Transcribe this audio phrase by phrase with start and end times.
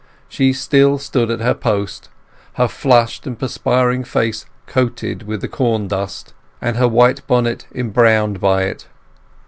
[0.27, 2.09] She still stood at her post,
[2.53, 8.63] her flushed and perspiring face coated with the corndust, and her white bonnet embrowned by
[8.63, 8.87] it.